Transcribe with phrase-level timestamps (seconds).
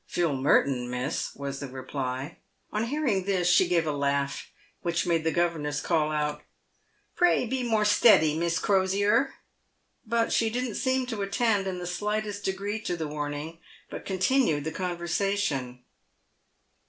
[0.07, 2.39] "Philip Merton, miss," was the reply.
[2.71, 4.49] On hearing this she gave a laugh,
[4.81, 6.41] which made the governess call out,"
[7.15, 9.35] Pray be more steady, Miss Crosier!"
[10.07, 13.59] but she didn't seem to attend in the slightest degree to the warning,
[13.91, 15.83] but continued the conversation.